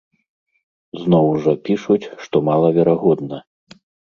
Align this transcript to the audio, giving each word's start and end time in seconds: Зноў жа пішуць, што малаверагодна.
Зноў 1.01 1.27
жа 1.43 1.53
пішуць, 1.67 2.01
што 2.27 2.35
малаверагодна. 2.49 3.37